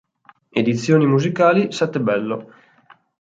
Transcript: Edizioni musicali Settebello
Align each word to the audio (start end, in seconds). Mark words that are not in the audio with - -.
Edizioni 0.61 1.05
musicali 1.05 1.71
Settebello 1.71 2.47